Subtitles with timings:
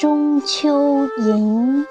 [0.00, 1.84] 中秋吟》，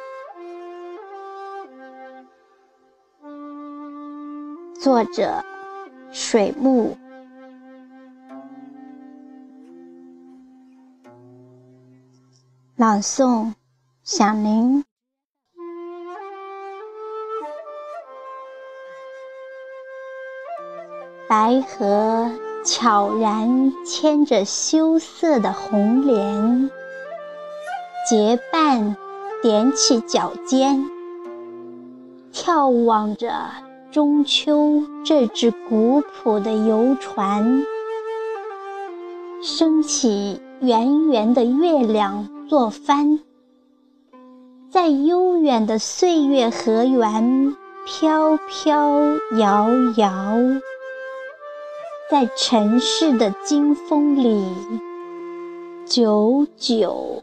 [4.82, 5.46] 作者
[6.10, 6.98] 水木，
[12.76, 13.54] 朗诵
[14.04, 14.84] 响铃。
[21.28, 22.32] 白荷
[22.66, 26.72] 悄然牵着羞涩的红莲，
[28.10, 28.98] 结伴
[29.44, 30.84] 踮起脚尖，
[32.34, 33.32] 眺望着
[33.92, 37.64] 中秋这只古朴的游船，
[39.44, 43.20] 升起圆圆的月亮作帆，
[44.72, 49.02] 在悠远的岁月河源飘飘
[49.38, 50.36] 摇摇。
[52.10, 54.44] 在尘世的金风里，
[55.86, 57.22] 久久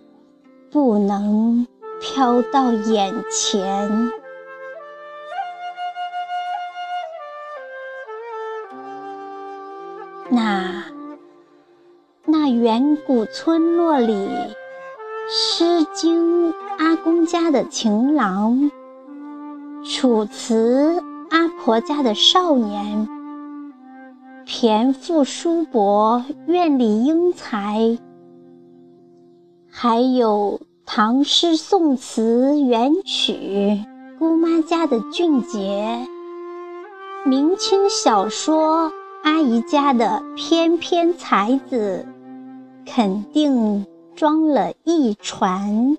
[0.77, 1.67] 不能
[2.03, 4.11] 飘到眼前。
[10.29, 10.85] 那
[12.27, 14.13] 那远古村落里，
[15.31, 18.71] 《诗经》阿公家的情郎，
[19.91, 23.09] 《楚辞》阿婆家的少年。
[24.47, 27.97] 骈赋书博，院里英才；
[29.79, 33.85] 还有唐诗宋词元曲，
[34.19, 36.09] 姑妈家的俊杰；
[37.27, 38.91] 明清小说，
[39.23, 42.07] 阿姨家的翩翩才子，
[42.87, 43.85] 肯定
[44.15, 45.99] 装了一船。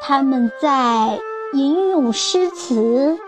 [0.00, 1.20] 他们在
[1.52, 3.18] 吟咏诗词。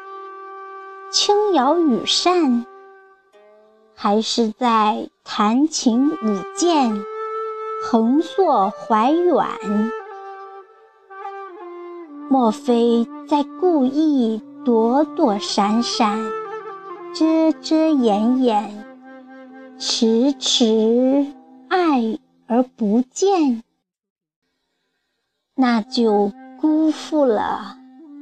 [1.10, 2.66] 轻摇羽扇，
[3.98, 7.02] 还是在弹琴舞剑，
[7.82, 9.90] 横槊怀远？
[12.28, 16.22] 莫非在故意躲躲闪闪，
[17.14, 18.84] 遮遮掩掩，
[19.78, 21.26] 迟迟
[21.68, 23.62] 爱而不见？
[25.54, 26.30] 那就
[26.60, 27.78] 辜负了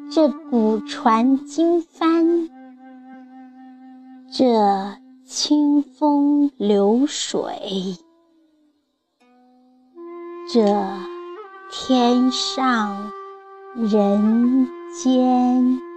[0.09, 2.49] 这古船经帆。
[4.31, 4.97] 这
[5.27, 7.97] 清风流水，
[10.53, 10.63] 这
[11.71, 13.11] 天上
[13.75, 15.94] 人间。